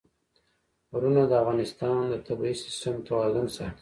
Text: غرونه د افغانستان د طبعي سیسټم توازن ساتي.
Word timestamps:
غرونه 0.91 1.21
د 1.27 1.31
افغانستان 1.41 1.97
د 2.11 2.15
طبعي 2.27 2.53
سیسټم 2.63 2.95
توازن 3.07 3.45
ساتي. 3.55 3.69